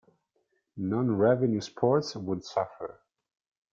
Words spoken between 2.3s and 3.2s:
suffer.